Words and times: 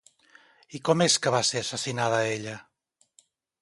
I 0.79 0.81
com 0.89 1.05
és 1.07 1.19
que 1.27 1.35
va 1.37 1.43
ser 1.51 1.63
assassinada 1.67 2.25
ella? 2.35 2.59